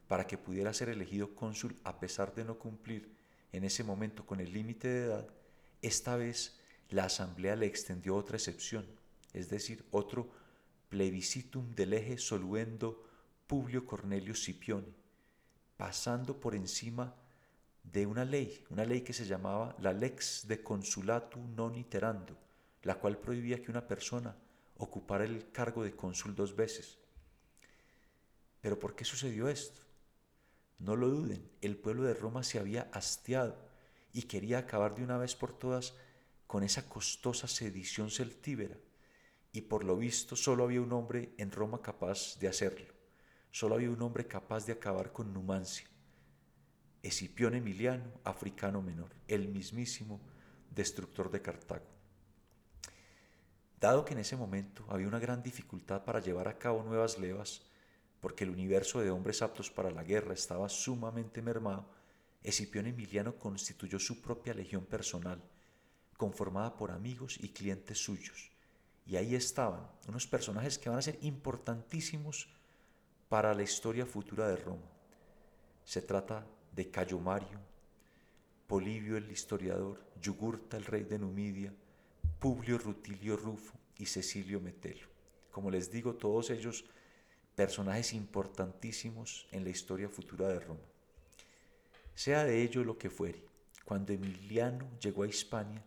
para 0.07 0.25
que 0.25 0.37
pudiera 0.37 0.73
ser 0.73 0.87
elegido 0.87 1.35
cónsul 1.35 1.75
a 1.83 1.99
pesar 1.99 2.33
de 2.33 2.45
no 2.45 2.57
cumplir 2.57 3.12
en 3.53 3.63
ese 3.63 3.83
momento 3.83 4.25
con 4.25 4.39
el 4.39 4.51
límite 4.51 4.87
de 4.87 5.05
edad, 5.05 5.27
esta 5.81 6.15
vez 6.17 6.59
la 6.89 7.05
asamblea 7.05 7.55
le 7.55 7.67
extendió 7.67 8.15
otra 8.15 8.35
excepción, 8.35 8.85
es 9.31 9.49
decir, 9.49 9.85
otro 9.91 10.29
plebiscitum 10.89 11.73
del 11.75 11.93
eje 11.93 12.17
soluendo 12.17 13.07
Publio 13.47 13.85
Cornelio 13.85 14.35
Scipione, 14.35 14.87
pasando 15.77 16.39
por 16.39 16.55
encima 16.55 17.15
de 17.83 18.07
una 18.07 18.25
ley, 18.25 18.63
una 18.69 18.85
ley 18.85 19.01
que 19.01 19.13
se 19.13 19.25
llamaba 19.25 19.75
la 19.79 19.93
lex 19.93 20.47
de 20.47 20.63
consulatu 20.63 21.37
non 21.53 21.75
iterando, 21.75 22.33
la 22.83 22.97
cual 22.97 23.19
prohibía 23.19 23.61
que 23.61 23.69
una 23.69 23.85
persona 23.85 24.33
ocupara 24.77 25.25
el 25.25 25.51
cargo 25.51 25.83
de 25.83 25.93
cónsul 25.93 26.33
dos 26.33 26.55
veces. 26.55 26.97
Pero 28.61 28.79
¿por 28.79 28.95
qué 28.95 29.05
sucedió 29.05 29.47
esto? 29.47 29.82
No 30.79 30.95
lo 30.95 31.09
duden, 31.09 31.49
el 31.61 31.77
pueblo 31.77 32.03
de 32.03 32.13
Roma 32.13 32.43
se 32.43 32.59
había 32.59 32.89
hastiado 32.91 33.57
y 34.11 34.23
quería 34.23 34.59
acabar 34.59 34.95
de 34.95 35.03
una 35.03 35.17
vez 35.17 35.35
por 35.35 35.57
todas 35.57 35.93
con 36.47 36.63
esa 36.63 36.87
costosa 36.87 37.47
sedición 37.47 38.11
celtíbera, 38.11 38.77
y 39.51 39.61
por 39.61 39.83
lo 39.83 39.95
visto 39.97 40.35
solo 40.35 40.63
había 40.63 40.81
un 40.81 40.93
hombre 40.93 41.33
en 41.37 41.51
Roma 41.51 41.81
capaz 41.81 42.37
de 42.39 42.47
hacerlo, 42.47 42.93
solo 43.51 43.75
había 43.75 43.89
un 43.89 44.01
hombre 44.01 44.27
capaz 44.27 44.65
de 44.65 44.73
acabar 44.73 45.11
con 45.11 45.33
Numancia, 45.33 45.87
Escipión 47.01 47.53
Emiliano, 47.53 48.11
africano 48.23 48.81
menor, 48.81 49.09
el 49.27 49.47
mismísimo 49.47 50.21
destructor 50.69 51.29
de 51.31 51.41
Cartago. 51.41 51.85
Dado 53.79 54.05
que 54.05 54.13
en 54.13 54.19
ese 54.19 54.37
momento 54.37 54.85
había 54.87 55.07
una 55.07 55.19
gran 55.19 55.43
dificultad 55.43 56.05
para 56.05 56.21
llevar 56.21 56.47
a 56.47 56.57
cabo 56.57 56.83
nuevas 56.83 57.19
levas, 57.19 57.63
porque 58.23 58.45
el 58.45 58.51
universo 58.51 59.01
de 59.01 59.11
hombres 59.11 59.41
aptos 59.41 59.69
para 59.69 59.91
la 59.91 60.01
guerra 60.01 60.33
estaba 60.33 60.69
sumamente 60.69 61.41
mermado, 61.41 61.85
Escipión 62.41 62.87
Emiliano 62.87 63.37
constituyó 63.37 63.99
su 63.99 64.21
propia 64.21 64.53
legión 64.53 64.85
personal, 64.85 65.43
conformada 66.15 66.77
por 66.77 66.91
amigos 66.91 67.37
y 67.41 67.49
clientes 67.49 67.97
suyos. 67.97 68.49
Y 69.05 69.17
ahí 69.17 69.35
estaban 69.35 69.85
unos 70.07 70.25
personajes 70.25 70.77
que 70.77 70.87
van 70.87 70.99
a 70.99 71.01
ser 71.01 71.19
importantísimos 71.19 72.47
para 73.27 73.53
la 73.53 73.63
historia 73.63 74.05
futura 74.05 74.47
de 74.47 74.55
Roma. 74.55 74.89
Se 75.83 76.01
trata 76.01 76.47
de 76.71 76.89
Cayo 76.89 77.19
Mario, 77.19 77.59
Polibio 78.67 79.17
el 79.17 79.29
historiador, 79.29 79.99
Yugurta 80.21 80.77
el 80.77 80.85
rey 80.85 81.03
de 81.03 81.19
Numidia, 81.19 81.73
Publio 82.39 82.77
Rutilio 82.77 83.35
Rufo 83.35 83.77
y 83.97 84.05
Cecilio 84.05 84.61
Metelo. 84.61 85.07
Como 85.51 85.69
les 85.69 85.91
digo, 85.91 86.15
todos 86.15 86.51
ellos 86.51 86.85
personajes 87.55 88.13
importantísimos 88.13 89.47
en 89.51 89.63
la 89.63 89.69
historia 89.69 90.09
futura 90.09 90.47
de 90.47 90.59
Roma. 90.59 90.81
Sea 92.15 92.43
de 92.43 92.61
ello 92.61 92.83
lo 92.83 92.97
que 92.97 93.09
fuere, 93.09 93.43
cuando 93.85 94.13
Emiliano 94.13 94.89
llegó 94.99 95.23
a 95.23 95.27
Hispania, 95.27 95.83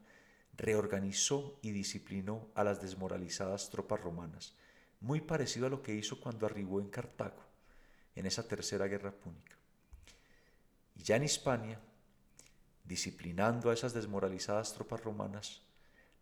reorganizó 0.57 1.59
y 1.63 1.71
disciplinó 1.71 2.49
a 2.55 2.65
las 2.65 2.81
desmoralizadas 2.81 3.71
tropas 3.71 4.01
romanas, 4.01 4.55
muy 5.01 5.21
parecido 5.21 5.67
a 5.67 5.71
lo 5.71 5.83
que 5.83 5.95
hizo 5.95 6.21
cuando 6.21 6.47
arribó 6.47 6.81
en 6.81 6.89
Cartago, 6.89 7.43
en 8.15 8.27
esa 8.27 8.47
tercera 8.47 8.87
guerra 8.87 9.13
púnica. 9.13 9.57
Y 10.95 11.03
ya 11.03 11.17
en 11.17 11.25
Hispania, 11.25 11.81
disciplinando 12.85 13.71
a 13.71 13.75
esas 13.75 13.93
desmoralizadas 13.93 14.73
tropas 14.73 15.03
romanas, 15.03 15.63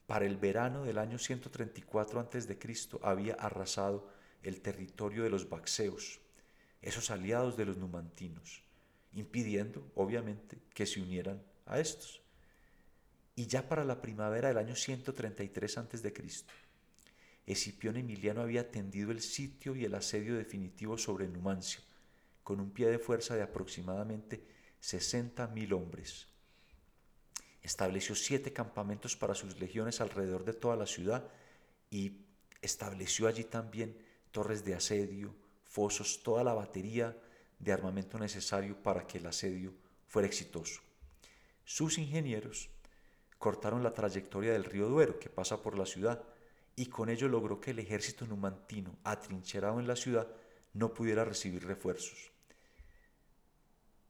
para 0.06 0.26
el 0.26 0.36
verano 0.36 0.84
del 0.84 0.98
año 0.98 1.18
134 1.18 2.20
a.C. 2.20 2.58
había 3.02 3.34
arrasado 3.34 4.06
el 4.44 4.60
territorio 4.60 5.24
de 5.24 5.30
los 5.30 5.48
Baxeos, 5.48 6.20
esos 6.82 7.10
aliados 7.10 7.56
de 7.56 7.64
los 7.64 7.78
numantinos, 7.78 8.62
impidiendo, 9.14 9.90
obviamente, 9.94 10.58
que 10.74 10.86
se 10.86 11.00
unieran 11.00 11.42
a 11.66 11.80
estos. 11.80 12.20
Y 13.36 13.46
ya 13.46 13.68
para 13.68 13.84
la 13.84 14.00
primavera 14.00 14.48
del 14.48 14.58
año 14.58 14.76
133 14.76 15.78
a.C., 15.78 16.12
Escipión 17.46 17.96
Emiliano 17.96 18.40
había 18.40 18.70
tendido 18.70 19.10
el 19.10 19.20
sitio 19.20 19.76
y 19.76 19.84
el 19.84 19.94
asedio 19.94 20.34
definitivo 20.36 20.96
sobre 20.96 21.28
Numancia, 21.28 21.80
con 22.42 22.60
un 22.60 22.70
pie 22.70 22.88
de 22.88 22.98
fuerza 22.98 23.34
de 23.34 23.42
aproximadamente 23.42 24.42
60.000 24.82 25.72
hombres. 25.72 26.26
Estableció 27.62 28.14
siete 28.14 28.52
campamentos 28.52 29.16
para 29.16 29.34
sus 29.34 29.58
legiones 29.58 30.00
alrededor 30.00 30.44
de 30.44 30.52
toda 30.52 30.76
la 30.76 30.86
ciudad 30.86 31.28
y 31.90 32.18
estableció 32.60 33.26
allí 33.26 33.44
también 33.44 33.96
torres 34.34 34.64
de 34.64 34.74
asedio, 34.74 35.32
fosos, 35.62 36.24
toda 36.24 36.42
la 36.42 36.54
batería 36.54 37.16
de 37.60 37.72
armamento 37.72 38.18
necesario 38.18 38.82
para 38.82 39.06
que 39.06 39.18
el 39.18 39.26
asedio 39.26 39.72
fuera 40.08 40.26
exitoso. 40.26 40.80
Sus 41.64 41.98
ingenieros 41.98 42.68
cortaron 43.38 43.84
la 43.84 43.94
trayectoria 43.94 44.52
del 44.52 44.64
río 44.64 44.88
Duero 44.88 45.20
que 45.20 45.28
pasa 45.28 45.62
por 45.62 45.78
la 45.78 45.86
ciudad 45.86 46.20
y 46.74 46.86
con 46.86 47.10
ello 47.10 47.28
logró 47.28 47.60
que 47.60 47.70
el 47.70 47.78
ejército 47.78 48.26
numantino, 48.26 48.98
atrincherado 49.04 49.78
en 49.78 49.86
la 49.86 49.94
ciudad, 49.94 50.26
no 50.72 50.92
pudiera 50.92 51.24
recibir 51.24 51.64
refuerzos. 51.64 52.32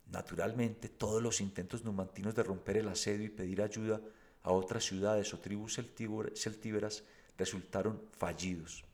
Naturalmente, 0.06 0.88
todos 0.88 1.22
los 1.22 1.42
intentos 1.42 1.84
numantinos 1.84 2.34
de 2.34 2.44
romper 2.44 2.78
el 2.78 2.88
asedio 2.88 3.26
y 3.26 3.28
pedir 3.28 3.60
ayuda 3.60 4.00
a 4.42 4.52
otras 4.52 4.84
ciudades 4.84 5.34
o 5.34 5.38
tribus 5.38 5.74
celtíberas 5.74 7.04
resultaron 7.36 8.00
fallidos. 8.16 8.84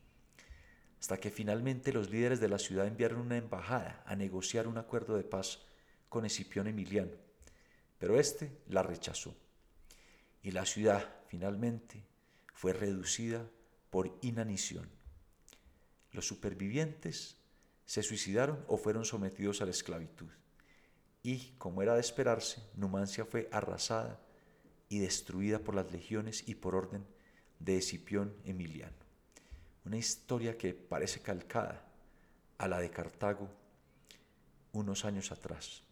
Hasta 1.00 1.18
que 1.18 1.30
finalmente 1.30 1.92
los 1.92 2.10
líderes 2.10 2.40
de 2.40 2.48
la 2.48 2.58
ciudad 2.58 2.86
enviaron 2.86 3.20
una 3.20 3.38
embajada 3.38 4.02
a 4.06 4.14
negociar 4.14 4.68
un 4.68 4.76
acuerdo 4.76 5.16
de 5.16 5.24
paz 5.24 5.60
con 6.10 6.26
Escipión 6.26 6.66
Emiliano, 6.66 7.16
pero 7.98 8.20
éste 8.20 8.52
la 8.68 8.82
rechazó. 8.82 9.34
Y 10.42 10.50
la 10.50 10.66
ciudad 10.66 11.08
finalmente 11.28 12.04
fue 12.52 12.74
reducida 12.74 13.48
por 13.88 14.18
inanición. 14.20 14.90
Los 16.12 16.26
supervivientes 16.26 17.36
se 17.86 18.02
suicidaron 18.02 18.62
o 18.68 18.76
fueron 18.76 19.04
sometidos 19.04 19.62
a 19.62 19.64
la 19.64 19.70
esclavitud. 19.70 20.28
Y, 21.22 21.52
como 21.58 21.82
era 21.82 21.94
de 21.94 22.00
esperarse, 22.00 22.62
Numancia 22.74 23.24
fue 23.24 23.48
arrasada 23.52 24.20
y 24.88 24.98
destruida 24.98 25.60
por 25.60 25.74
las 25.74 25.90
legiones 25.92 26.46
y 26.46 26.56
por 26.56 26.74
orden 26.74 27.06
de 27.58 27.78
Escipión 27.78 28.34
Emiliano. 28.44 28.99
Una 29.84 29.96
historia 29.96 30.56
que 30.56 30.74
parece 30.74 31.20
calcada 31.20 31.86
a 32.58 32.68
la 32.68 32.78
de 32.78 32.90
Cartago 32.90 33.48
unos 34.72 35.04
años 35.04 35.32
atrás. 35.32 35.82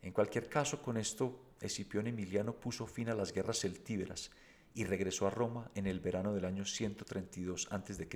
En 0.00 0.12
cualquier 0.12 0.48
caso, 0.48 0.82
con 0.82 0.96
esto 0.96 1.54
Escipión 1.60 2.06
Emiliano 2.06 2.54
puso 2.54 2.86
fin 2.86 3.08
a 3.08 3.14
las 3.14 3.32
guerras 3.32 3.60
celtíberas 3.60 4.30
y 4.74 4.84
regresó 4.84 5.26
a 5.26 5.30
Roma 5.30 5.70
en 5.74 5.86
el 5.86 6.00
verano 6.00 6.34
del 6.34 6.44
año 6.44 6.64
132 6.64 7.68
a.C. 7.70 8.08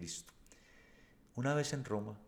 Una 1.36 1.54
vez 1.54 1.72
en 1.72 1.84
Roma, 1.84 2.18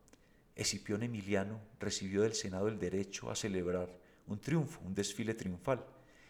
Escipión 0.54 1.02
Emiliano 1.02 1.61
recibió 1.80 2.23
del 2.23 2.35
Senado 2.35 2.68
el 2.68 2.78
derecho 2.78 3.30
a 3.30 3.37
celebrar 3.37 3.88
un 4.26 4.40
triunfo, 4.40 4.80
un 4.85 4.94
desfile 4.94 5.35
triunfal, 5.35 5.85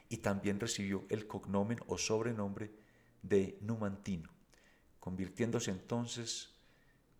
y 0.08 0.18
también 0.18 0.60
recibió 0.60 1.04
el 1.08 1.26
cognomen 1.26 1.80
o 1.86 1.98
sobrenombre 1.98 2.70
de 3.22 3.58
Numantino, 3.60 4.30
convirtiéndose 5.00 5.70
entonces 5.70 6.50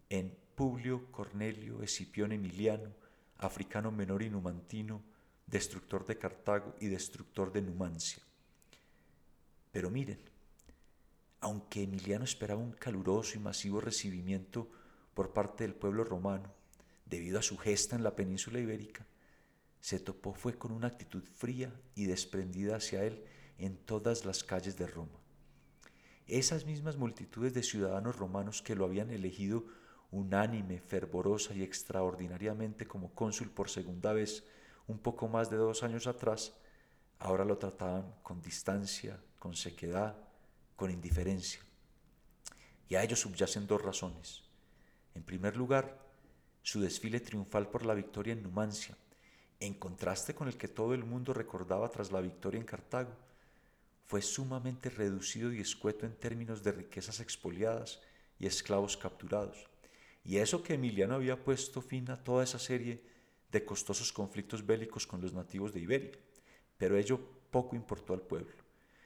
en 0.08 0.36
Publio 0.54 1.10
Cornelio 1.12 1.82
Escipión 1.82 2.32
Emiliano, 2.32 2.90
africano 3.38 3.92
menor 3.92 4.22
y 4.22 4.30
numantino, 4.30 5.02
destructor 5.46 6.06
de 6.06 6.18
Cartago 6.18 6.74
y 6.80 6.86
destructor 6.86 7.52
de 7.52 7.62
Numancia. 7.62 8.22
Pero 9.70 9.90
miren, 9.90 10.18
aunque 11.40 11.82
Emiliano 11.82 12.24
esperaba 12.24 12.60
un 12.60 12.72
caluroso 12.72 13.36
y 13.36 13.40
masivo 13.40 13.80
recibimiento 13.80 14.68
por 15.14 15.32
parte 15.32 15.64
del 15.64 15.74
pueblo 15.74 16.04
romano, 16.04 16.52
debido 17.06 17.38
a 17.38 17.42
su 17.42 17.56
gesta 17.56 17.96
en 17.96 18.02
la 18.02 18.16
península 18.16 18.58
ibérica, 18.58 19.06
se 19.80 20.00
topó 20.00 20.34
fue 20.34 20.58
con 20.58 20.72
una 20.72 20.88
actitud 20.88 21.22
fría 21.22 21.72
y 21.94 22.06
desprendida 22.06 22.76
hacia 22.76 23.04
él 23.04 23.24
en 23.58 23.76
todas 23.76 24.24
las 24.24 24.42
calles 24.42 24.76
de 24.76 24.86
Roma. 24.86 25.18
Esas 26.28 26.66
mismas 26.66 26.98
multitudes 26.98 27.54
de 27.54 27.62
ciudadanos 27.62 28.16
romanos 28.16 28.60
que 28.60 28.74
lo 28.74 28.84
habían 28.84 29.10
elegido 29.10 29.64
unánime, 30.10 30.78
fervorosa 30.78 31.54
y 31.54 31.62
extraordinariamente 31.62 32.86
como 32.86 33.14
cónsul 33.14 33.48
por 33.48 33.70
segunda 33.70 34.12
vez 34.12 34.44
un 34.86 34.98
poco 34.98 35.26
más 35.28 35.48
de 35.48 35.56
dos 35.56 35.82
años 35.82 36.06
atrás, 36.06 36.52
ahora 37.18 37.46
lo 37.46 37.56
trataban 37.56 38.14
con 38.22 38.42
distancia, 38.42 39.18
con 39.38 39.56
sequedad, 39.56 40.18
con 40.76 40.90
indiferencia. 40.90 41.60
Y 42.90 42.96
a 42.96 43.02
ello 43.02 43.16
subyacen 43.16 43.66
dos 43.66 43.80
razones. 43.80 44.42
En 45.14 45.22
primer 45.22 45.56
lugar, 45.56 45.98
su 46.62 46.78
desfile 46.80 47.20
triunfal 47.20 47.68
por 47.68 47.86
la 47.86 47.94
victoria 47.94 48.34
en 48.34 48.42
Numancia, 48.42 48.98
en 49.60 49.72
contraste 49.72 50.34
con 50.34 50.48
el 50.48 50.58
que 50.58 50.68
todo 50.68 50.92
el 50.92 51.04
mundo 51.04 51.32
recordaba 51.32 51.90
tras 51.90 52.12
la 52.12 52.20
victoria 52.20 52.60
en 52.60 52.66
Cartago, 52.66 53.12
fue 54.08 54.22
sumamente 54.22 54.88
reducido 54.88 55.52
y 55.52 55.60
escueto 55.60 56.06
en 56.06 56.16
términos 56.16 56.62
de 56.62 56.72
riquezas 56.72 57.20
expoliadas 57.20 58.00
y 58.38 58.46
esclavos 58.46 58.96
capturados. 58.96 59.68
Y 60.24 60.38
eso 60.38 60.62
que 60.62 60.74
Emiliano 60.74 61.14
había 61.14 61.44
puesto 61.44 61.82
fin 61.82 62.10
a 62.10 62.24
toda 62.24 62.42
esa 62.42 62.58
serie 62.58 63.02
de 63.52 63.66
costosos 63.66 64.10
conflictos 64.10 64.64
bélicos 64.64 65.06
con 65.06 65.20
los 65.20 65.34
nativos 65.34 65.74
de 65.74 65.80
Iberia, 65.80 66.12
pero 66.78 66.96
ello 66.96 67.20
poco 67.50 67.76
importó 67.76 68.14
al 68.14 68.22
pueblo. 68.22 68.54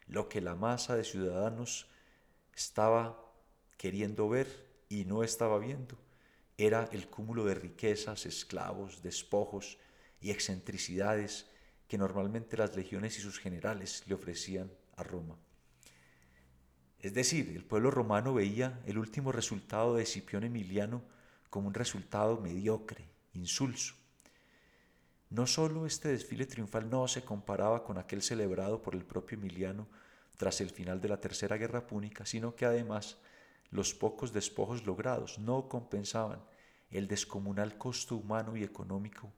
Lo 0.07 0.29
que 0.29 0.41
la 0.41 0.55
masa 0.55 0.95
de 0.95 1.03
ciudadanos 1.03 1.89
estaba 2.55 3.21
queriendo 3.77 4.29
ver 4.29 4.47
y 4.89 5.05
no 5.05 5.25
estaba 5.25 5.59
viendo 5.59 5.97
era 6.57 6.89
el 6.93 7.09
cúmulo 7.09 7.45
de 7.45 7.57
riquezas, 7.57 8.25
esclavos, 8.25 9.03
despojos 9.03 9.79
y 10.21 10.31
excentricidades 10.31 11.47
que 11.89 11.99
normalmente 11.99 12.57
las 12.57 12.77
legiones 12.77 13.19
y 13.19 13.21
sus 13.21 13.41
generales 13.41 14.05
le 14.07 14.15
ofrecían 14.15 14.71
a 14.97 15.03
Roma. 15.03 15.37
Es 16.99 17.15
decir, 17.15 17.49
el 17.57 17.65
pueblo 17.65 17.91
romano 17.91 18.33
veía 18.33 18.81
el 18.87 18.99
último 18.99 19.33
resultado 19.33 19.97
de 19.97 20.05
Escipión 20.05 20.45
Emiliano 20.45 21.03
como 21.51 21.69
un 21.69 21.75
resultado 21.75 22.41
mediocre, 22.41 23.09
insulso. 23.35 23.95
No 25.31 25.47
solo 25.47 25.87
este 25.87 26.09
desfile 26.09 26.47
triunfal 26.47 26.89
no 26.91 27.09
se 27.09 27.25
comparaba 27.25 27.83
con 27.83 27.99
aquel 27.99 28.23
celebrado 28.23 28.83
por 28.83 28.95
el 28.95 29.05
propio 29.05 29.39
Emiliano 29.39 29.89
tras 30.37 30.61
el 30.61 30.71
final 30.71 31.01
de 31.01 31.09
la 31.09 31.21
Tercera 31.21 31.57
Guerra 31.57 31.87
Púnica, 31.87 32.27
sino 32.27 32.55
que 32.55 32.67
además 32.67 33.17
los 33.71 33.95
pocos 33.95 34.33
despojos 34.33 34.85
logrados 34.85 35.39
no 35.39 35.69
compensaban 35.69 36.41
el 36.91 37.09
descomunal 37.09 37.79
costo 37.79 38.17
humano 38.17 38.57
y 38.57 38.63
económico 38.63 39.33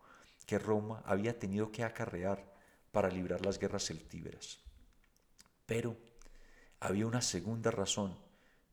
que 0.47 0.59
Roma 0.59 1.03
había 1.07 1.39
tenido 1.39 1.71
que 1.71 1.85
acarrear 1.85 2.45
para 2.91 3.09
librar 3.09 3.47
las 3.47 3.59
guerras 3.59 3.87
celtíberas. 3.87 4.64
Pero 5.67 5.97
había 6.81 7.07
una 7.07 7.23
segunda 7.23 7.71
razón 7.71 8.19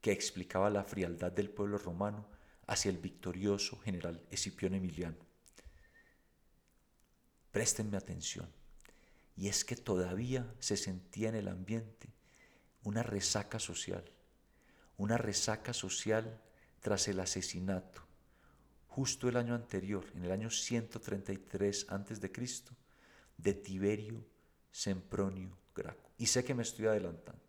que 0.02 0.12
explicaba 0.12 0.70
la 0.70 0.84
frialdad 0.84 1.32
del 1.32 1.50
pueblo 1.50 1.78
romano 1.78 2.28
hacia 2.68 2.90
el 2.90 2.98
victorioso 2.98 3.78
general 3.80 4.22
Escipión 4.32 4.74
Emiliano. 4.74 5.18
Préstenme 7.52 7.98
atención. 7.98 8.50
Y 9.36 9.48
es 9.48 9.64
que 9.64 9.76
todavía 9.76 10.54
se 10.60 10.78
sentía 10.78 11.30
en 11.30 11.36
el 11.36 11.48
ambiente 11.48 12.10
una 12.84 13.04
resaca 13.04 13.60
social, 13.60 14.04
una 14.98 15.18
resaca 15.18 15.74
social 15.74 16.42
tras 16.82 17.08
el 17.08 17.20
asesinato, 17.20 18.02
justo 18.88 19.30
el 19.30 19.38
año 19.38 19.56
anterior, 19.56 20.06
en 20.16 20.26
el 20.26 20.32
año 20.32 20.50
133 20.50 21.88
a.C., 21.90 22.32
de 23.38 23.54
Tiberio 23.54 24.26
Sempronio 24.72 25.58
Graco. 25.74 26.11
Y 26.22 26.28
sé 26.28 26.44
que 26.44 26.54
me 26.54 26.62
estoy 26.62 26.86
adelantando, 26.86 27.42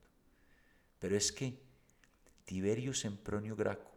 pero 0.99 1.15
es 1.15 1.31
que 1.31 1.61
Tiberio 2.47 2.95
Sempronio 2.95 3.55
Graco 3.55 3.93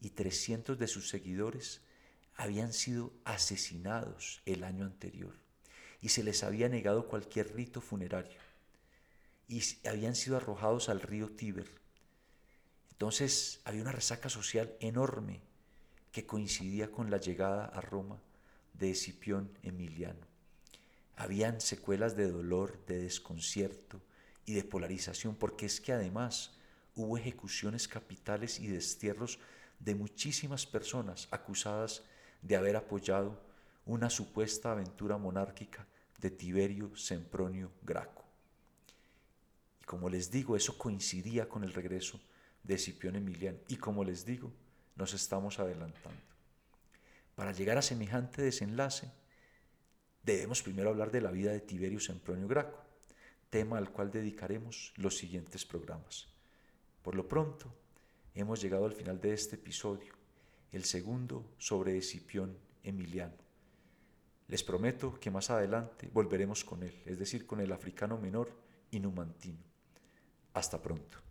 y 0.00 0.08
300 0.08 0.78
de 0.78 0.88
sus 0.88 1.10
seguidores 1.10 1.82
habían 2.34 2.72
sido 2.72 3.12
asesinados 3.24 4.40
el 4.46 4.64
año 4.64 4.86
anterior 4.86 5.34
y 6.00 6.08
se 6.08 6.24
les 6.24 6.42
había 6.42 6.70
negado 6.70 7.06
cualquier 7.06 7.54
rito 7.54 7.82
funerario 7.82 8.40
y 9.46 9.62
habían 9.86 10.14
sido 10.14 10.38
arrojados 10.38 10.88
al 10.88 11.02
río 11.02 11.28
Tíber. 11.28 11.70
Entonces 12.92 13.60
había 13.64 13.82
una 13.82 13.92
resaca 13.92 14.30
social 14.30 14.74
enorme 14.80 15.42
que 16.12 16.24
coincidía 16.24 16.90
con 16.90 17.10
la 17.10 17.18
llegada 17.18 17.66
a 17.66 17.82
Roma 17.82 18.22
de 18.72 18.92
Escipión 18.92 19.50
Emiliano. 19.62 20.26
Habían 21.14 21.60
secuelas 21.60 22.16
de 22.16 22.30
dolor, 22.30 22.82
de 22.86 23.00
desconcierto 23.00 24.00
y 24.46 24.54
de 24.54 24.64
polarización, 24.64 25.34
porque 25.34 25.66
es 25.66 25.80
que 25.80 25.92
además 25.92 26.58
hubo 26.94 27.16
ejecuciones 27.18 27.88
capitales 27.88 28.60
y 28.60 28.68
destierros 28.68 29.38
de 29.78 29.94
muchísimas 29.94 30.66
personas 30.66 31.28
acusadas 31.30 32.02
de 32.42 32.56
haber 32.56 32.76
apoyado 32.76 33.40
una 33.86 34.10
supuesta 34.10 34.72
aventura 34.72 35.16
monárquica 35.18 35.86
de 36.18 36.30
Tiberio 36.30 36.94
Sempronio 36.96 37.70
Graco. 37.82 38.24
Y 39.80 39.84
como 39.84 40.08
les 40.08 40.30
digo, 40.30 40.56
eso 40.56 40.78
coincidía 40.78 41.48
con 41.48 41.64
el 41.64 41.72
regreso 41.72 42.20
de 42.62 42.74
Escipión 42.74 43.16
Emiliano. 43.16 43.58
Y 43.68 43.76
como 43.76 44.04
les 44.04 44.24
digo, 44.24 44.52
nos 44.96 45.12
estamos 45.12 45.58
adelantando. 45.58 46.20
Para 47.34 47.52
llegar 47.52 47.76
a 47.78 47.82
semejante 47.82 48.42
desenlace, 48.42 49.10
debemos 50.22 50.62
primero 50.62 50.90
hablar 50.90 51.10
de 51.10 51.20
la 51.20 51.30
vida 51.30 51.52
de 51.52 51.60
Tiberio 51.60 52.00
Sempronio 52.00 52.48
Graco, 52.48 52.83
tema 53.54 53.78
al 53.78 53.92
cual 53.92 54.10
dedicaremos 54.10 54.92
los 54.96 55.16
siguientes 55.16 55.64
programas. 55.64 56.26
Por 57.02 57.14
lo 57.14 57.28
pronto, 57.28 57.72
hemos 58.34 58.60
llegado 58.60 58.84
al 58.84 58.94
final 58.94 59.20
de 59.20 59.32
este 59.32 59.54
episodio, 59.54 60.12
el 60.72 60.82
segundo 60.82 61.52
sobre 61.56 61.96
Escipión 61.96 62.58
Emiliano. 62.82 63.38
Les 64.48 64.64
prometo 64.64 65.20
que 65.20 65.30
más 65.30 65.50
adelante 65.50 66.10
volveremos 66.12 66.64
con 66.64 66.82
él, 66.82 67.00
es 67.06 67.16
decir, 67.16 67.46
con 67.46 67.60
el 67.60 67.70
africano 67.70 68.18
menor 68.18 68.50
y 68.90 68.98
numantino. 68.98 69.62
Hasta 70.52 70.82
pronto. 70.82 71.23